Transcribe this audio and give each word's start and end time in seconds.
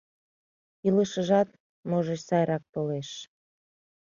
Илышыжат, 0.87 1.49
можыч, 1.89 2.21
сайрак 2.27 2.63
толеш. 2.73 3.09